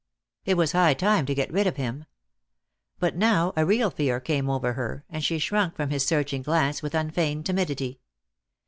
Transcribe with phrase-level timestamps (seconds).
[0.45, 2.05] It was high time to get rid of him.
[2.97, 6.81] But now a real fear come over her, and she shrunk from his searching glance
[6.81, 7.99] with unfeigned timidity.